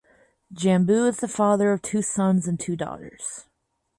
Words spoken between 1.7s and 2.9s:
of two sons and two